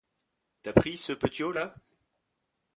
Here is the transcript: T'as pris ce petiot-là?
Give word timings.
T'as 0.63 0.73
pris 0.73 0.97
ce 0.97 1.13
petiot-là? 1.13 1.75